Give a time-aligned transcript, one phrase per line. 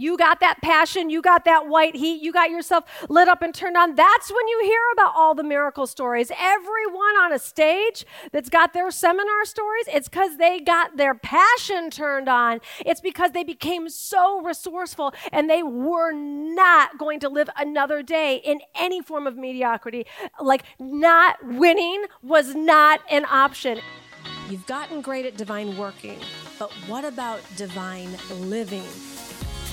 [0.00, 3.54] You got that passion, you got that white heat, you got yourself lit up and
[3.54, 3.96] turned on.
[3.96, 6.32] That's when you hear about all the miracle stories.
[6.38, 11.90] Everyone on a stage that's got their seminar stories, it's because they got their passion
[11.90, 12.60] turned on.
[12.78, 18.36] It's because they became so resourceful and they were not going to live another day
[18.36, 20.06] in any form of mediocrity.
[20.40, 23.80] Like, not winning was not an option.
[24.48, 26.20] You've gotten great at divine working,
[26.58, 28.88] but what about divine living?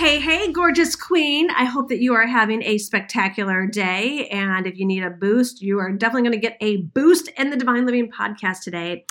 [0.00, 1.50] Hey, hey, gorgeous queen.
[1.50, 4.28] I hope that you are having a spectacular day.
[4.28, 7.50] And if you need a boost, you are definitely going to get a boost in
[7.50, 9.04] the Divine Living podcast today.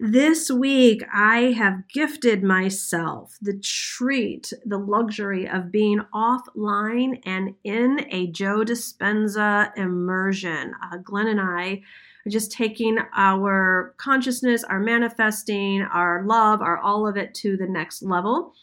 [0.00, 8.06] This week, I have gifted myself the treat, the luxury of being offline and in
[8.08, 10.72] a Joe Dispenza immersion.
[10.82, 11.82] Uh, Glenn and I
[12.24, 17.66] are just taking our consciousness, our manifesting, our love, our all of it to the
[17.66, 18.54] next level.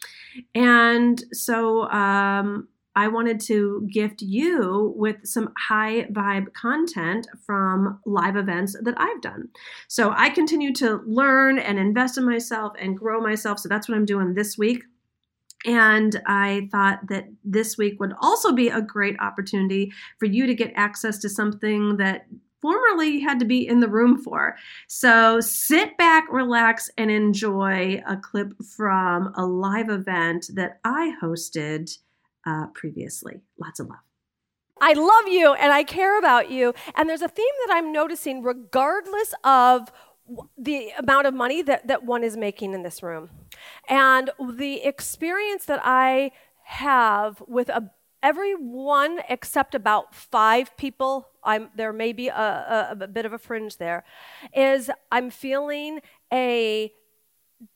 [0.55, 8.35] And so um, I wanted to gift you with some high vibe content from live
[8.35, 9.49] events that I've done.
[9.87, 13.59] So I continue to learn and invest in myself and grow myself.
[13.59, 14.83] So that's what I'm doing this week.
[15.63, 20.55] And I thought that this week would also be a great opportunity for you to
[20.55, 22.25] get access to something that
[22.61, 24.55] formerly had to be in the room for.
[24.87, 31.97] So sit back, relax, and enjoy a clip from a live event that I hosted
[32.45, 33.41] uh, previously.
[33.59, 33.99] Lots of love.
[34.79, 36.73] I love you and I care about you.
[36.95, 39.91] And there's a theme that I'm noticing, regardless of
[40.57, 43.29] the amount of money that, that one is making in this room.
[43.89, 46.31] And the experience that I
[46.63, 47.91] have with a
[48.23, 53.39] everyone except about five people I'm, there may be a, a, a bit of a
[53.39, 54.03] fringe there
[54.53, 56.91] is i'm feeling a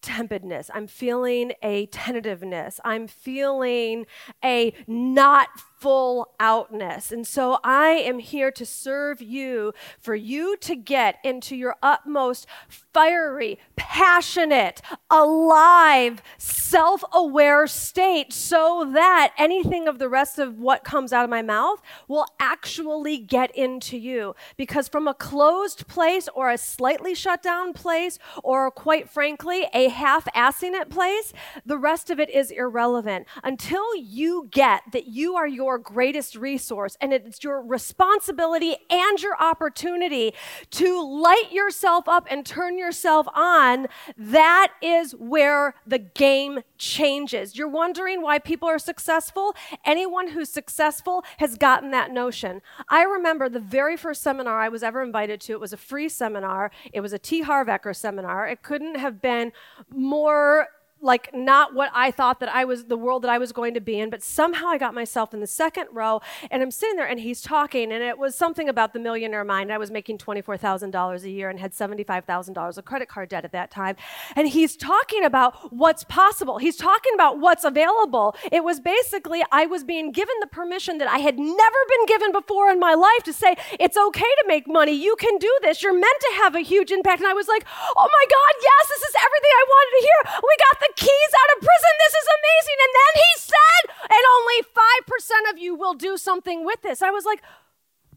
[0.01, 0.69] tepidness.
[0.73, 2.79] I'm feeling a tentativeness.
[2.83, 4.05] I'm feeling
[4.43, 5.49] a not
[5.81, 7.11] full outness.
[7.11, 12.45] And so I am here to serve you for you to get into your utmost
[12.93, 21.11] fiery, passionate, alive, self aware state so that anything of the rest of what comes
[21.11, 24.35] out of my mouth will actually get into you.
[24.57, 29.89] Because from a closed place or a slightly shut down place, or quite frankly, a
[29.89, 31.33] half assing it place,
[31.65, 33.27] the rest of it is irrelevant.
[33.43, 39.21] Until you get that you are your your greatest resource, and it's your responsibility and
[39.21, 40.33] your opportunity
[40.69, 43.87] to light yourself up and turn yourself on.
[44.17, 47.55] That is where the game changes.
[47.55, 49.55] You're wondering why people are successful?
[49.85, 52.61] Anyone who's successful has gotten that notion.
[52.89, 56.09] I remember the very first seminar I was ever invited to, it was a free
[56.09, 57.41] seminar, it was a T.
[57.43, 58.45] Harv Eker seminar.
[58.45, 59.53] It couldn't have been
[59.89, 60.67] more
[61.01, 63.81] like not what I thought that I was the world that I was going to
[63.81, 67.07] be in, but somehow I got myself in the second row and I'm sitting there
[67.07, 69.71] and he's talking and it was something about the millionaire mind.
[69.73, 73.71] I was making $24,000 a year and had $75,000 of credit card debt at that
[73.71, 73.95] time.
[74.35, 76.59] And he's talking about what's possible.
[76.59, 78.35] He's talking about what's available.
[78.51, 82.31] It was basically I was being given the permission that I had never been given
[82.31, 84.93] before in my life to say, it's okay to make money.
[84.93, 85.81] You can do this.
[85.81, 87.21] You're meant to have a huge impact.
[87.21, 90.19] And I was like, oh my God, yes, this is everything I wanted to hear.
[90.43, 91.93] We got the keys out of prison.
[91.99, 92.77] This is amazing.
[92.81, 97.01] And then he said, and only 5% of you will do something with this.
[97.01, 97.41] I was like,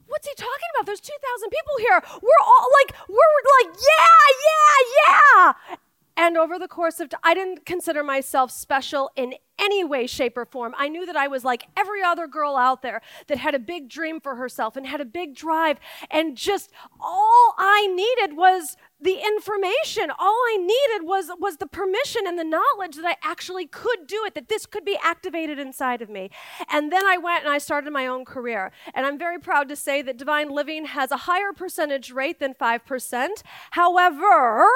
[0.06, 0.86] what's he talking about?
[0.86, 2.02] There's 2,000 people here.
[2.22, 5.76] We're all like, we're like, yeah, yeah, yeah.
[6.16, 10.36] And over the course of, t- I didn't consider myself special in any way, shape,
[10.36, 10.74] or form.
[10.78, 13.88] I knew that I was like every other girl out there that had a big
[13.88, 15.80] dream for herself and had a big drive.
[16.10, 16.70] And just
[17.00, 20.10] all I needed was the information.
[20.18, 24.24] All I needed was, was the permission and the knowledge that I actually could do
[24.24, 26.30] it, that this could be activated inside of me.
[26.70, 28.72] And then I went and I started my own career.
[28.94, 32.54] And I'm very proud to say that Divine Living has a higher percentage rate than
[32.54, 33.28] 5%.
[33.72, 34.66] However,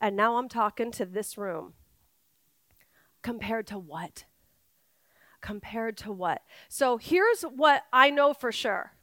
[0.00, 1.74] and now I'm talking to this room.
[3.22, 4.24] Compared to what?
[5.40, 6.42] Compared to what?
[6.68, 8.94] So here's what I know for sure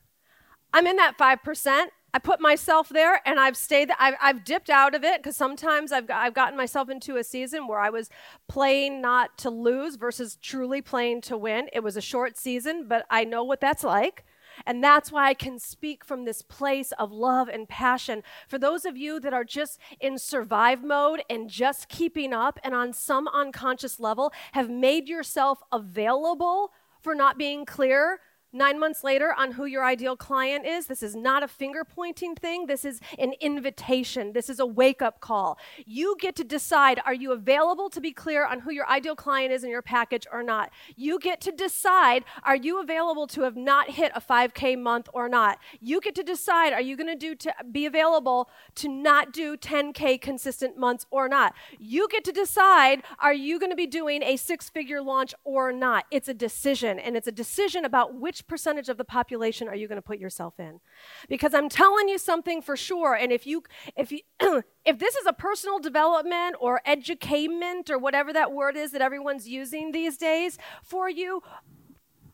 [0.74, 1.88] I'm in that 5%.
[2.14, 5.92] I put myself there and I've stayed, I've, I've dipped out of it because sometimes
[5.92, 8.10] I've, I've gotten myself into a season where I was
[8.48, 11.70] playing not to lose versus truly playing to win.
[11.74, 14.26] It was a short season, but I know what that's like.
[14.66, 18.24] And that's why I can speak from this place of love and passion.
[18.48, 22.74] For those of you that are just in survive mode and just keeping up, and
[22.74, 26.72] on some unconscious level have made yourself available
[27.02, 28.20] for not being clear,
[28.54, 32.34] Nine months later, on who your ideal client is, this is not a finger pointing
[32.34, 32.66] thing.
[32.68, 34.32] This is an invitation.
[34.32, 35.58] This is a wake up call.
[35.86, 39.52] You get to decide are you available to be clear on who your ideal client
[39.52, 40.72] is in your package or not?
[40.96, 45.28] You get to decide are you available to have not hit a 5K month or
[45.28, 45.60] not?
[45.82, 50.22] You get to decide are you going to do be available to not do 10K
[50.22, 51.54] consistent months or not?
[51.80, 55.72] You get to decide are you going to be doing a six figure launch or
[55.72, 56.06] not?
[56.12, 59.76] It's a decision, and it's a decision about which which percentage of the population are
[59.76, 60.80] you going to put yourself in?
[61.28, 63.16] Because I'm telling you something for sure.
[63.16, 63.64] And if you,
[63.96, 64.20] if you,
[64.86, 69.48] if this is a personal development or educament or whatever that word is that everyone's
[69.48, 71.42] using these days for you,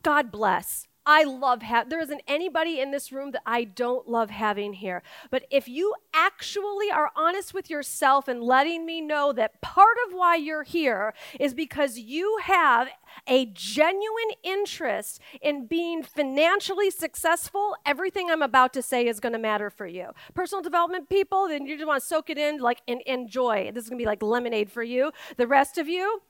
[0.02, 0.86] God bless.
[1.06, 5.02] I love having, there isn't anybody in this room that I don't love having here.
[5.30, 10.14] But if you actually are honest with yourself and letting me know that part of
[10.14, 12.88] why you're here is because you have
[13.26, 19.38] a genuine interest in being financially successful, everything I'm about to say is going to
[19.38, 20.10] matter for you.
[20.34, 23.70] Personal development people, then you just want to soak it in, like, and enjoy.
[23.74, 25.12] This is going to be like lemonade for you.
[25.36, 26.22] The rest of you,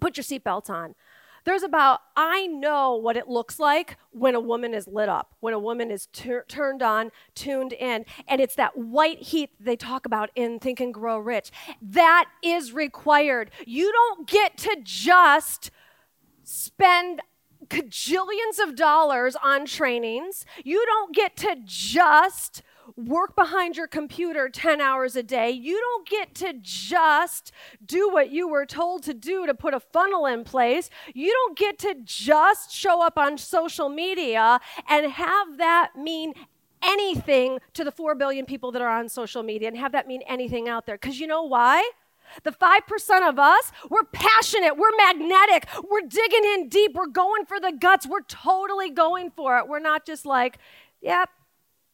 [0.00, 0.94] put your seatbelts on.
[1.44, 5.52] There's about, I know what it looks like when a woman is lit up, when
[5.52, 8.06] a woman is tur- turned on, tuned in.
[8.26, 11.50] And it's that white heat they talk about in Think and Grow Rich.
[11.82, 13.50] That is required.
[13.66, 15.70] You don't get to just
[16.44, 17.20] spend
[17.66, 20.44] cajillions of dollars on trainings.
[20.64, 22.62] You don't get to just
[22.96, 25.50] work behind your computer 10 hours a day.
[25.50, 27.50] You don't get to just
[27.84, 30.90] do what you were told to do to put a funnel in place.
[31.12, 36.34] You don't get to just show up on social media and have that mean
[36.82, 40.22] anything to the 4 billion people that are on social media and have that mean
[40.28, 40.96] anything out there.
[40.96, 41.90] Because you know why?
[42.42, 47.60] The 5% of us, we're passionate, we're magnetic, we're digging in deep, we're going for
[47.60, 49.68] the guts, we're totally going for it.
[49.68, 50.58] We're not just like,
[51.00, 51.28] yep,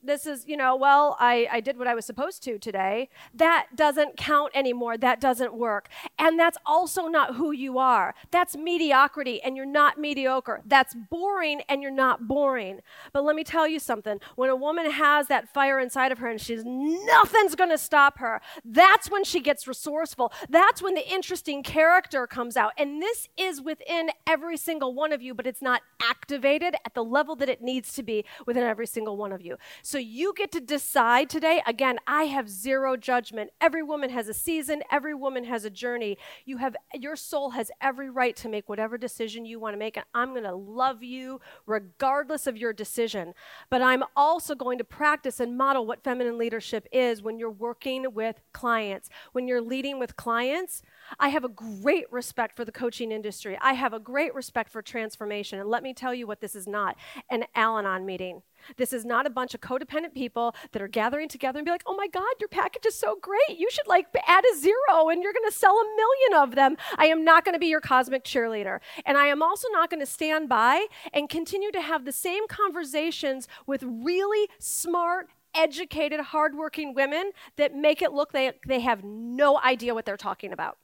[0.02, 3.08] this is, you know, well, I, I did what I was supposed to today.
[3.35, 4.97] That doesn't count anymore.
[4.97, 5.88] That doesn't work.
[6.19, 8.14] And that's also not who you are.
[8.31, 10.62] That's mediocrity, and you're not mediocre.
[10.64, 12.81] That's boring, and you're not boring.
[13.12, 16.29] But let me tell you something when a woman has that fire inside of her
[16.29, 20.32] and she's nothing's going to stop her, that's when she gets resourceful.
[20.49, 22.73] That's when the interesting character comes out.
[22.79, 27.05] And this is within every single one of you, but it's not activated at the
[27.05, 29.56] level that it needs to be within every single one of you.
[29.90, 31.64] So you get to decide today.
[31.66, 33.50] Again, I have zero judgment.
[33.60, 36.16] Every woman has a season, every woman has a journey.
[36.44, 39.96] You have your soul has every right to make whatever decision you want to make
[39.96, 43.34] and I'm going to love you regardless of your decision.
[43.69, 48.14] But I'm also going to practice and model what feminine leadership is when you're working
[48.14, 49.10] with clients.
[49.32, 50.82] When you're leading with clients,
[51.19, 53.58] I have a great respect for the coaching industry.
[53.60, 55.58] I have a great respect for transformation.
[55.58, 56.94] And let me tell you what this is not
[57.28, 58.42] an Al Anon meeting.
[58.76, 61.82] This is not a bunch of codependent people that are gathering together and be like,
[61.86, 63.58] oh my God, your package is so great.
[63.58, 66.76] You should like add a zero and you're going to sell a million of them.
[66.96, 68.80] I am not going to be your cosmic cheerleader.
[69.04, 72.46] And I am also not going to stand by and continue to have the same
[72.48, 79.58] conversations with really smart, educated, hardworking women that make it look like they have no
[79.61, 80.78] idea what they're talking about.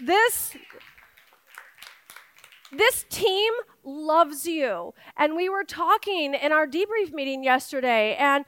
[0.00, 0.56] This
[2.72, 3.52] this team
[3.84, 4.94] loves you.
[5.16, 8.44] And we were talking in our debrief meeting yesterday, and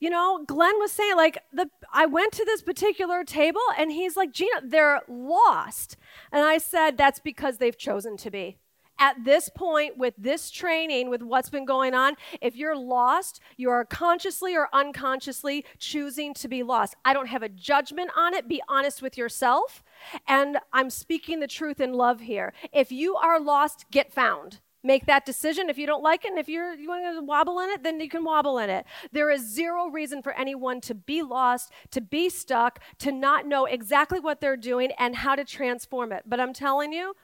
[0.00, 4.16] you know, Glenn was saying, like, the I went to this particular table and he's
[4.16, 5.96] like, Gina, they're lost.
[6.30, 8.58] And I said, that's because they've chosen to be
[8.98, 13.70] at this point with this training, with what's been going on, if you're lost, you
[13.70, 16.94] are consciously or unconsciously choosing to be lost.
[17.04, 18.48] I don't have a judgment on it.
[18.48, 19.82] Be honest with yourself.
[20.26, 22.52] And I'm speaking the truth in love here.
[22.72, 24.60] If you are lost, get found.
[24.82, 25.70] Make that decision.
[25.70, 28.00] If you don't like it and if you're you want to wobble in it then
[28.00, 28.84] you can wobble in it.
[29.12, 33.64] There is zero reason for anyone to be lost to be stuck to not know
[33.64, 36.24] exactly what they're doing and how to transform it.
[36.26, 37.14] But i'm telling you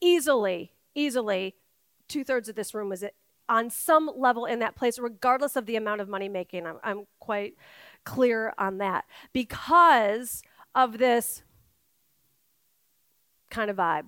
[0.00, 1.54] easily, easily,
[2.08, 3.04] two thirds of this room was
[3.48, 6.66] on some level in that place, regardless of the amount of money making.
[6.66, 7.54] I'm, I'm quite
[8.04, 9.04] clear on that.
[9.32, 10.42] Because
[10.74, 11.42] of this
[13.50, 14.06] kind of vibe.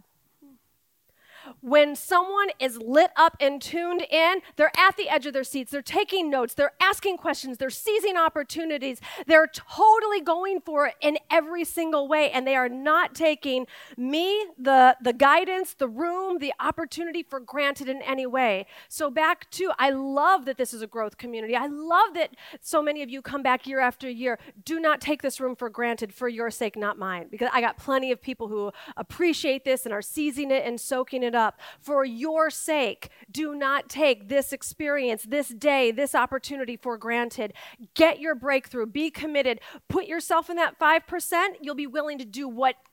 [1.61, 5.71] When someone is lit up and tuned in, they're at the edge of their seats.
[5.71, 6.55] They're taking notes.
[6.55, 7.59] They're asking questions.
[7.59, 9.01] They're seizing opportunities.
[9.27, 12.31] They're totally going for it in every single way.
[12.31, 17.89] And they are not taking me, the, the guidance, the room, the opportunity for granted
[17.89, 18.67] in any way.
[18.89, 21.57] So, back to, I love that this is a growth community.
[21.57, 22.31] I love that
[22.61, 24.39] so many of you come back year after year.
[24.65, 27.77] Do not take this room for granted for your sake, not mine, because I got
[27.77, 31.61] plenty of people who appreciate this and are seizing it and soaking it up.
[31.81, 37.53] For your sake, do not take this experience, this day, this opportunity for granted.
[37.95, 41.49] Get your breakthrough, be committed, put yourself in that 5%.
[41.61, 42.49] You'll be willing to do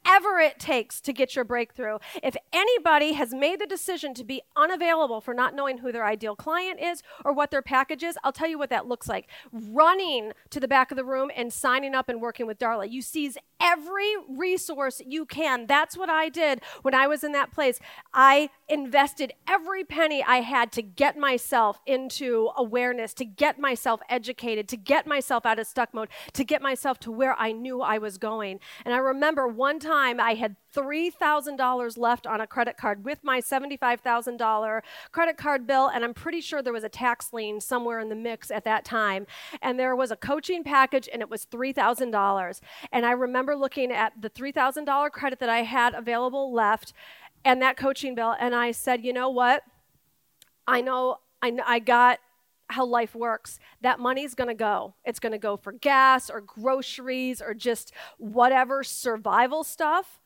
[0.10, 2.00] whatever it takes to get your breakthrough.
[2.24, 6.36] If anybody has made the decision to be unavailable for not knowing who their ideal
[6.36, 9.28] client is or what their package is, I'll tell you what that looks like.
[9.52, 12.90] Running to the back of the room and signing up and working with Darla.
[12.90, 15.68] You seize every resource you can.
[15.68, 17.80] That's what I did when I was in that place.
[18.14, 24.68] I invested every penny I had to get myself into awareness, to get myself educated,
[24.70, 28.00] to get myself out of stuck mode, to get myself to where I knew I
[28.00, 28.60] was going.
[28.86, 33.42] And I remember one time I had $3,000 left on a credit card with my
[33.42, 38.10] $75,000 credit card bill, and I'm pretty sure there was a tax lien somewhere in
[38.10, 39.28] the mix at that time.
[39.62, 42.62] And there was a coaching package, and it was $3,000.
[42.92, 46.94] And I remember looking at the $3,000 credit that I had available left
[47.44, 49.64] and that coaching bill, and I said, you know what?
[50.68, 52.20] I know I, I got
[52.70, 53.60] how life works.
[53.82, 54.96] That money's going to go.
[55.04, 60.20] It's going to go for gas or groceries or just whatever survival stuff.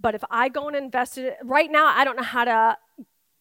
[0.00, 2.78] But if I go and invest it right now, I don't know how to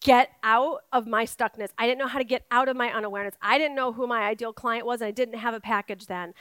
[0.01, 1.69] get out of my stuckness.
[1.77, 3.35] I didn't know how to get out of my unawareness.
[3.41, 6.33] I didn't know who my ideal client was, I didn't have a package then.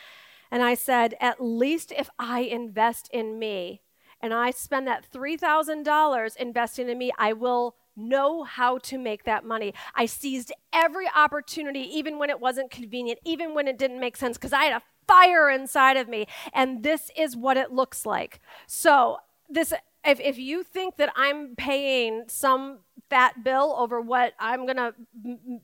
[0.50, 3.82] And I said, at least if I invest in me
[4.20, 9.44] and I spend that $3,000 investing in me, I will know how to make that
[9.44, 9.74] money.
[9.94, 14.36] I seized every opportunity, even when it wasn't convenient, even when it didn't make sense,
[14.36, 16.26] because I had a fire inside of me.
[16.52, 18.40] And this is what it looks like.
[18.66, 19.18] So,
[19.50, 19.72] this
[20.04, 22.78] if, if you think that I'm paying some
[23.10, 25.60] fat bill over what I'm going to m-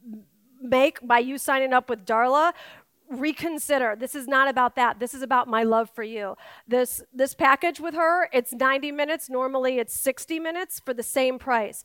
[0.60, 2.52] make by you signing up with Darla,
[3.08, 3.96] reconsider.
[3.98, 4.98] This is not about that.
[4.98, 6.36] This is about my love for you.
[6.66, 9.28] This this package with her, it's 90 minutes.
[9.28, 11.82] Normally it's 60 minutes for the same price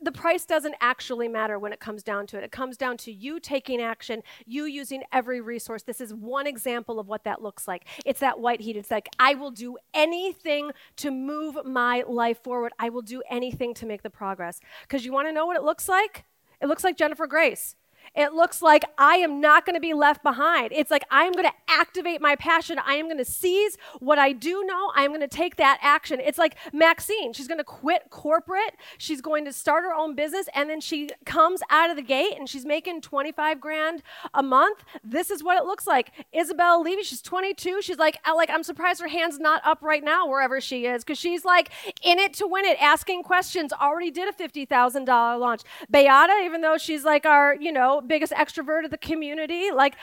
[0.00, 2.44] the price doesn't actually matter when it comes down to it.
[2.44, 5.82] It comes down to you taking action, you using every resource.
[5.82, 7.84] This is one example of what that looks like.
[8.04, 8.76] It's that white heat.
[8.76, 12.72] It's like, I will do anything to move my life forward.
[12.78, 14.60] I will do anything to make the progress.
[14.82, 16.24] Because you want to know what it looks like?
[16.60, 17.76] It looks like Jennifer Grace.
[18.14, 20.72] It looks like I am not going to be left behind.
[20.72, 22.78] It's like I am going to activate my passion.
[22.84, 24.92] I am going to seize what I do know.
[24.94, 26.20] I am going to take that action.
[26.20, 27.32] It's like Maxine.
[27.32, 28.76] She's going to quit corporate.
[28.98, 30.48] She's going to start her own business.
[30.54, 34.02] And then she comes out of the gate and she's making 25 grand
[34.34, 34.84] a month.
[35.04, 36.12] This is what it looks like.
[36.32, 37.82] Isabel Levy, she's 22.
[37.82, 41.04] She's like, uh, like I'm surprised her hand's not up right now wherever she is
[41.04, 41.70] because she's like
[42.02, 43.72] in it to win it, asking questions.
[43.72, 45.06] Already did a $50,000
[45.38, 45.62] launch.
[45.90, 49.70] Beata, even though she's like our, you know, biggest extrovert of the community.
[49.70, 49.94] Like,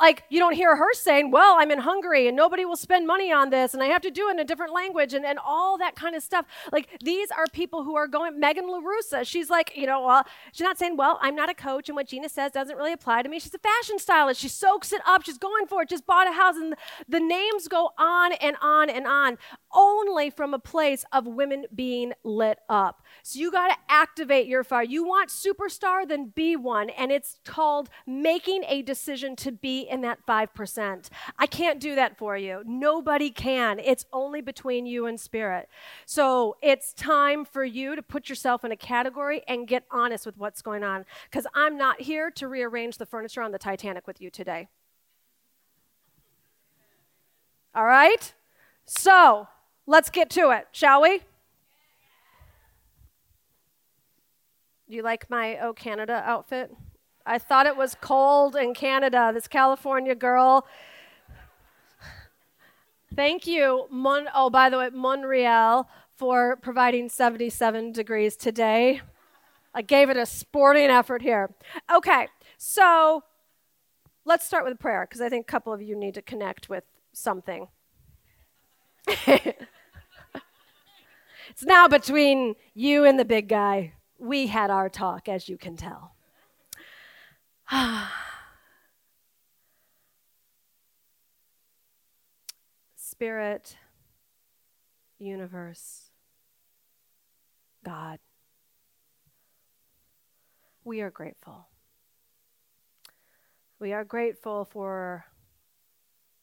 [0.00, 3.32] like you don't hear her saying, "Well, I'm in Hungary and nobody will spend money
[3.32, 5.78] on this, and I have to do it in a different language," and, and all
[5.78, 6.46] that kind of stuff.
[6.72, 8.38] Like these are people who are going.
[8.38, 11.88] Megan LaRussa, she's like, you know, well, she's not saying, "Well, I'm not a coach,
[11.88, 14.40] and what Gina says doesn't really apply to me." She's a fashion stylist.
[14.40, 15.24] She soaks it up.
[15.24, 15.88] She's going for it.
[15.88, 16.74] Just bought a house, and
[17.08, 19.38] the, names go on and on and on,
[19.72, 23.02] only from a place of women being lit up.
[23.22, 24.82] So you got to activate your fire.
[24.82, 30.00] You want superstar, then be one, and it's called making a decision to be in
[30.02, 31.08] that 5%.
[31.38, 32.62] I can't do that for you.
[32.64, 33.78] Nobody can.
[33.78, 35.68] It's only between you and spirit.
[36.06, 40.36] So it's time for you to put yourself in a category and get honest with
[40.38, 41.04] what's going on.
[41.30, 44.68] Because I'm not here to rearrange the furniture on the Titanic with you today.
[47.74, 48.32] All right?
[48.86, 49.48] So
[49.86, 51.20] let's get to it, shall we?
[54.86, 56.74] You like my Oh Canada outfit?
[57.28, 60.66] I thought it was cold in Canada, this California girl.
[63.14, 69.02] Thank you, Mon- oh, by the way, Montreal, for providing 77 degrees today.
[69.74, 71.54] I gave it a sporting effort here.
[71.94, 73.24] Okay, so
[74.24, 76.84] let's start with prayer because I think a couple of you need to connect with
[77.12, 77.68] something.
[79.06, 79.58] it's
[81.62, 83.92] now between you and the big guy.
[84.18, 86.14] We had our talk, as you can tell.
[92.96, 93.76] Spirit,
[95.18, 96.10] universe,
[97.84, 98.20] God,
[100.82, 101.66] we are grateful.
[103.78, 105.26] We are grateful for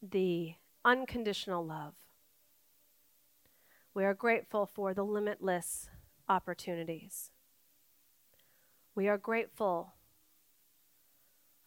[0.02, 0.54] the
[0.84, 1.96] unconditional love.
[3.96, 5.90] We are grateful for the limitless
[6.30, 7.32] opportunities.
[8.94, 9.96] We are grateful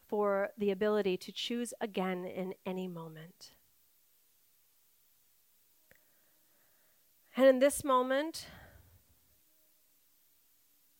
[0.08, 3.52] for the ability to choose again in any moment.
[7.36, 8.46] And in this moment,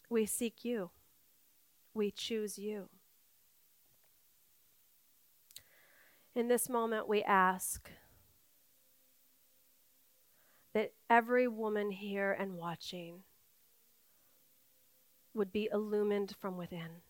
[0.09, 0.91] we seek you.
[1.95, 2.89] We choose you.
[6.37, 7.91] In this moment, we ask
[10.75, 13.25] that every woman here and watching
[15.35, 17.03] would be illumined from within.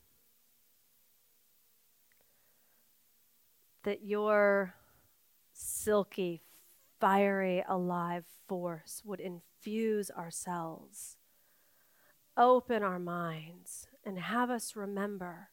[3.89, 4.75] That your
[5.55, 6.43] silky,
[7.01, 11.17] fiery, alive force would infuse ourselves
[12.37, 15.49] open our minds and have us remember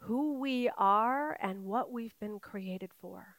[0.00, 3.36] who we are and what we've been created for.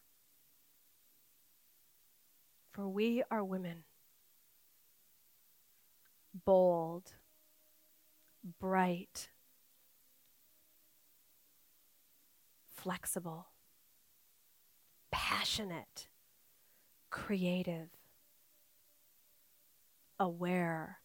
[2.72, 3.84] For we are women,
[6.46, 7.14] bold,
[8.60, 9.30] bright,
[12.86, 13.48] flexible,
[15.10, 16.08] passionate,
[17.10, 17.90] creative,
[20.20, 21.00] aware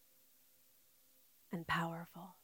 [1.51, 2.35] and powerful.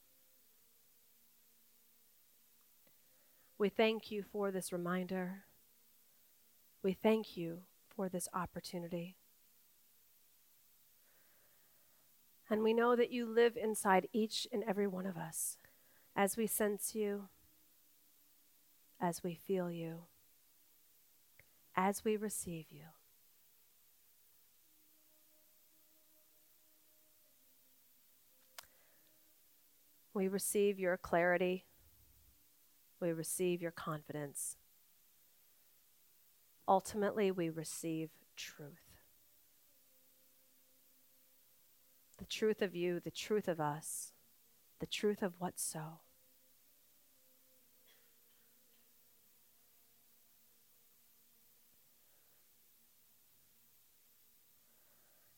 [3.60, 5.44] We thank you for this reminder.
[6.82, 7.60] We thank you
[7.96, 9.18] for this opportunity.
[12.50, 15.58] And we know that you live inside each and every one of us
[16.16, 17.30] as we sense you,
[19.00, 20.04] as we feel you,
[21.76, 22.86] as we receive you.
[30.14, 31.66] We receive your clarity.
[33.00, 34.58] We receive your confidence.
[36.68, 38.98] Ultimately, we receive truth.
[42.18, 44.14] The truth of you, the truth of us,
[44.80, 46.00] the truth of what's so.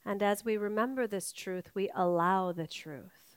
[0.10, 3.30] And as we remember this truth, we allow the truth.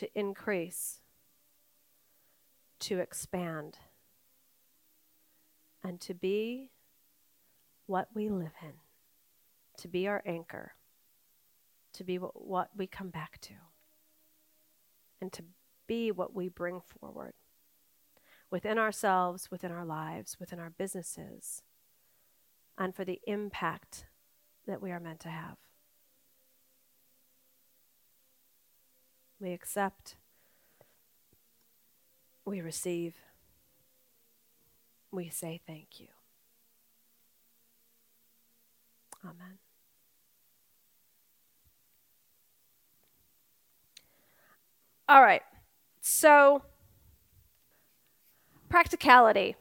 [0.00, 1.00] to increase,
[2.78, 3.76] to expand,
[5.82, 6.70] and to be
[7.86, 8.72] what we live in,
[9.76, 10.72] to be our anchor,
[11.92, 13.52] to be what, we come back to,
[15.20, 15.42] and to
[15.86, 17.34] be what we bring forward
[18.50, 21.62] within ourselves, within our lives, within our businesses,
[22.80, 24.06] and for the impact
[24.66, 25.58] that we are meant to have.
[29.38, 30.16] We accept.
[32.46, 33.14] We receive.
[35.10, 36.06] We say thank you.
[39.22, 39.58] Amen.
[45.06, 45.42] All right.
[46.00, 46.62] So,
[48.70, 49.56] practicality.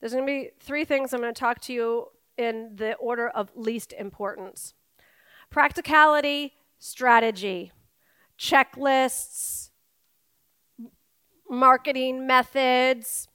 [0.00, 3.28] There's going to be three things I'm going to talk to you in the order
[3.28, 4.74] of least importance
[5.50, 7.72] practicality, strategy,
[8.38, 9.70] checklists,
[11.48, 13.28] marketing methods,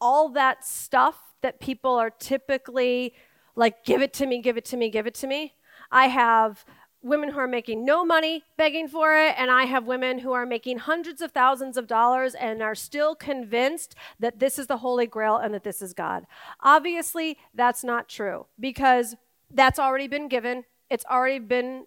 [0.00, 3.14] all that stuff that people are typically
[3.56, 5.54] like, give it to me, give it to me, give it to me.
[5.90, 6.64] I have
[7.06, 10.46] women who are making no money begging for it, and I have women who are
[10.46, 15.06] making hundreds of thousands of dollars and are still convinced that this is the Holy
[15.06, 16.26] Grail and that this is God.
[16.60, 19.16] Obviously, that's not true because
[19.50, 21.86] that's already been given, it's already been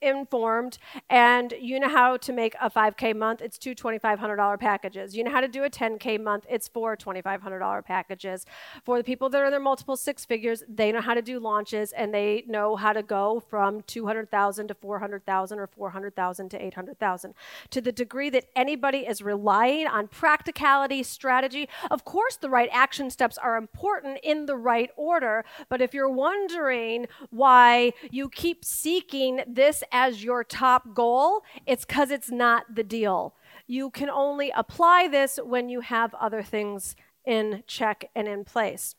[0.00, 0.78] Informed
[1.10, 3.42] and you know how to make a 5k month?
[3.42, 5.16] It's two $2500 packages.
[5.16, 6.46] You know how to do a 10k month?
[6.48, 8.46] It's four $2500 packages.
[8.84, 11.40] For the people that are in their multiple six figures they know how to do
[11.40, 17.34] launches and they know how to go from 200000 to 400000 or 400000 to 800000
[17.70, 23.10] to the degree that anybody is relying on practicality strategy of course the right action
[23.10, 29.42] steps are important in the right order but if you're wondering why you keep seeking
[29.58, 33.34] this as your top goal, it's because it's not the deal.
[33.66, 36.94] You can only apply this when you have other things
[37.26, 38.94] in check and in place.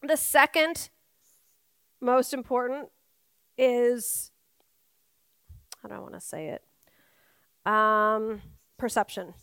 [0.00, 0.90] The second
[2.00, 2.88] most important
[3.58, 4.30] is
[5.82, 7.70] how do I want to say it?
[7.70, 8.42] Um,
[8.78, 9.34] perception.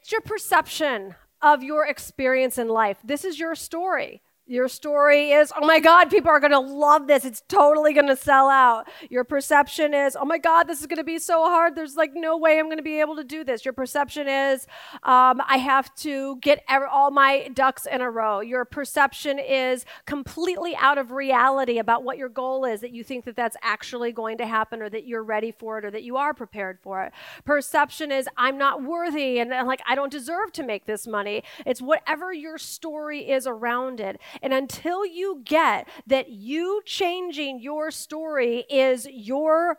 [0.00, 2.98] It's your perception of your experience in life.
[3.02, 7.08] This is your story Your story is, oh my God, people are going to love
[7.08, 7.24] this.
[7.24, 8.88] It's totally going to sell out.
[9.10, 11.74] Your perception is, oh my God, this is going to be so hard.
[11.74, 13.64] There's like no way I'm going to be able to do this.
[13.64, 14.68] Your perception is,
[15.02, 18.38] um, I have to get all my ducks in a row.
[18.38, 23.24] Your perception is completely out of reality about what your goal is, that you think
[23.24, 26.16] that that's actually going to happen or that you're ready for it or that you
[26.16, 27.12] are prepared for it.
[27.44, 31.42] Perception is, I'm not worthy and, and like I don't deserve to make this money.
[31.66, 34.20] It's whatever your story is around it.
[34.42, 39.78] And until you get that you changing your story is your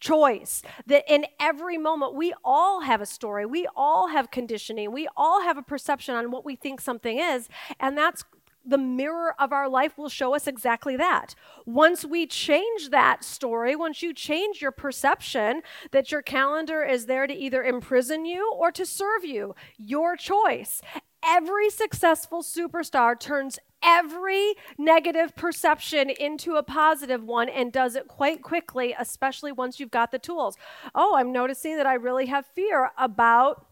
[0.00, 5.06] choice that in every moment we all have a story we all have conditioning we
[5.14, 8.24] all have a perception on what we think something is and that's
[8.64, 11.34] the mirror of our life will show us exactly that.
[11.64, 17.26] Once we change that story, once you change your perception that your calendar is there
[17.26, 20.82] to either imprison you or to serve you, your choice.
[21.24, 28.42] Every successful superstar turns every negative perception into a positive one and does it quite
[28.42, 30.56] quickly, especially once you've got the tools.
[30.94, 33.66] Oh, I'm noticing that I really have fear about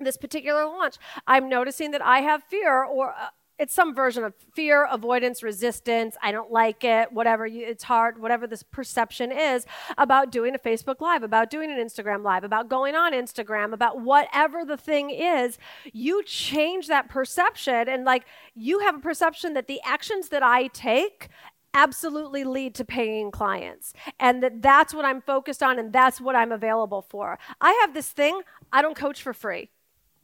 [0.00, 0.96] this particular launch.
[1.26, 6.16] I'm noticing that I have fear or uh, it's some version of fear, avoidance, resistance.
[6.22, 7.46] I don't like it, whatever.
[7.46, 9.64] You, it's hard, whatever this perception is
[9.96, 14.00] about doing a Facebook Live, about doing an Instagram Live, about going on Instagram, about
[14.00, 15.58] whatever the thing is.
[15.92, 20.66] You change that perception, and like you have a perception that the actions that I
[20.68, 21.28] take
[21.74, 26.36] absolutely lead to paying clients and that that's what i'm focused on and that's what
[26.36, 28.40] i'm available for i have this thing
[28.72, 29.68] i don't coach for free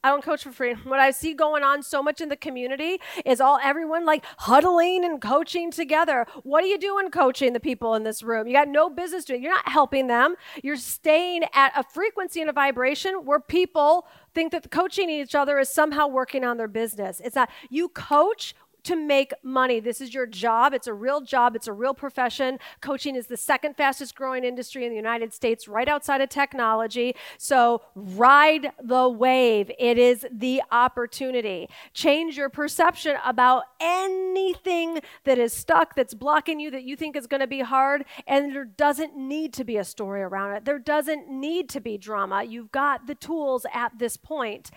[0.03, 0.75] I don't coach for free.
[0.75, 5.05] What I see going on so much in the community is all everyone like huddling
[5.05, 6.27] and coaching together.
[6.43, 8.47] What are you doing coaching the people in this room?
[8.47, 9.43] You got no business doing.
[9.43, 10.37] You're not helping them.
[10.63, 15.59] You're staying at a frequency and a vibration where people think that coaching each other
[15.59, 17.21] is somehow working on their business.
[17.23, 17.51] It's not.
[17.69, 19.81] You coach to make money.
[19.81, 20.75] This is your job.
[20.75, 21.57] It's a real job.
[21.57, 22.59] It's a real profession.
[22.81, 27.15] Coaching is the second fastest growing industry in the United States, right outside of technology.
[27.39, 29.71] So ride the wave.
[29.79, 31.69] It is the opportunity.
[31.95, 37.27] Change your perception about anything that is stuck, that's blocking you, that you think is
[37.27, 38.05] going to be hard.
[38.27, 40.65] And there doesn't need to be a story around it.
[40.65, 42.45] There doesn't need to be drama.
[42.45, 44.71] You've got the tools at this point.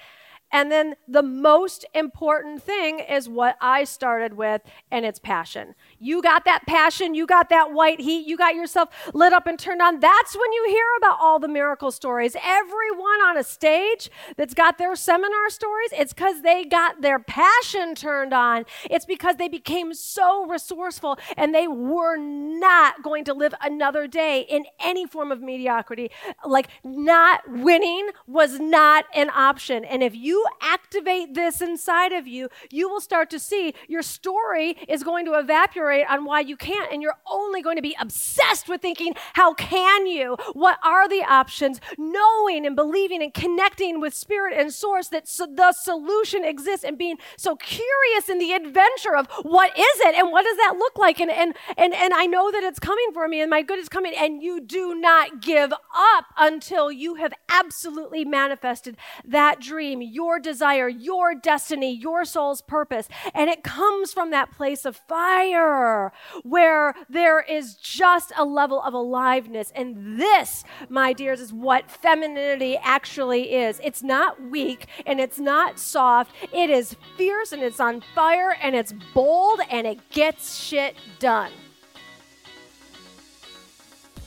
[0.54, 4.62] And then the most important thing is what I started with,
[4.92, 5.74] and it's passion.
[6.00, 9.58] You got that passion, you got that white heat, you got yourself lit up and
[9.58, 10.00] turned on.
[10.00, 12.36] That's when you hear about all the miracle stories.
[12.44, 17.96] Everyone on a stage that's got their seminar stories, it's because they got their passion
[17.96, 18.66] turned on.
[18.90, 24.46] It's because they became so resourceful and they were not going to live another day
[24.48, 26.12] in any form of mediocrity.
[26.46, 29.84] Like, not winning was not an option.
[29.84, 30.14] And if
[30.62, 35.34] activate this inside of you, you will start to see your story is going to
[35.34, 36.92] evaporate on why you can't.
[36.92, 40.38] And you're only going to be obsessed with thinking, how can you?
[40.54, 41.80] What are the options?
[41.98, 46.98] Knowing and believing and connecting with spirit and source that so the solution exists and
[46.98, 50.98] being so curious in the adventure of what is it and what does that look
[50.98, 51.20] like?
[51.20, 53.90] And, and, and, and I know that it's coming for me and my good is
[53.90, 54.14] coming.
[54.18, 60.40] And you do not give up until you have absolutely manifested that dream, your your
[60.40, 63.08] desire, your destiny, your soul's purpose.
[63.36, 68.96] And it comes from that place of fire where there is just a level of
[68.96, 69.72] aliveness.
[69.76, 73.80] And this, my dears, is what femininity actually is.
[73.84, 76.32] It's not weak and it's not soft.
[76.52, 81.52] It is fierce and it's on fire and it's bold and it gets shit done.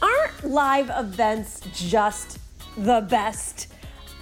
[0.01, 2.39] Aren't live events just
[2.77, 3.73] the best?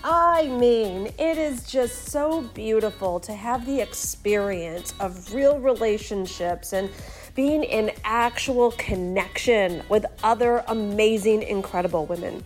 [0.06, 6.90] I mean, it is just so beautiful to have the experience of real relationships and
[7.34, 12.44] being in actual connection with other amazing, incredible women.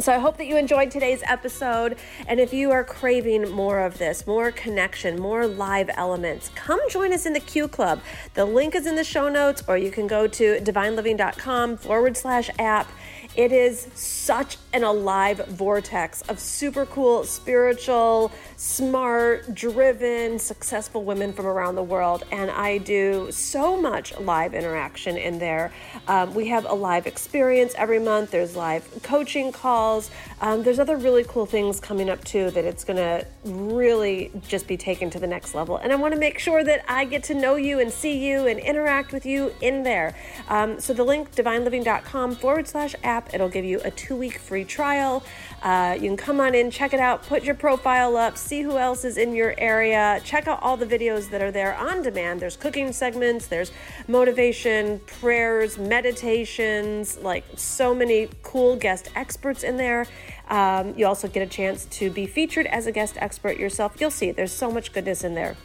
[0.00, 1.96] So I hope that you enjoyed today's episode.
[2.26, 7.14] And if you are craving more of this, more connection, more live elements, come join
[7.14, 8.00] us in the Q Club.
[8.34, 12.50] The link is in the show notes, or you can go to divineliving.com forward slash
[12.58, 12.90] app
[13.36, 21.46] it is such an alive vortex of super cool, spiritual, smart, driven, successful women from
[21.46, 22.24] around the world.
[22.30, 25.72] And I do so much live interaction in there.
[26.08, 30.10] Um, we have a live experience every month, there's live coaching calls.
[30.40, 34.66] Um, there's other really cool things coming up too that it's going to really just
[34.66, 35.76] be taken to the next level.
[35.76, 38.46] And I want to make sure that I get to know you and see you
[38.46, 40.14] and interact with you in there.
[40.48, 43.34] Um, so the link, divineliving.com forward slash app app.
[43.34, 45.22] It'll give you a two week free trial.
[45.62, 48.78] Uh, you can come on in, check it out, put your profile up, see who
[48.78, 52.40] else is in your area, check out all the videos that are there on demand.
[52.40, 53.70] There's cooking segments, there's
[54.08, 60.06] motivation, prayers, meditations, like so many cool guest experts in there.
[60.48, 64.00] Um, you also get a chance to be featured as a guest expert yourself.
[64.00, 65.56] You'll see there's so much goodness in there.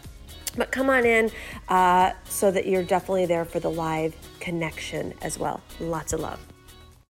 [0.55, 1.29] But come on in
[1.69, 5.61] uh, so that you're definitely there for the live connection as well.
[5.79, 6.39] Lots of love.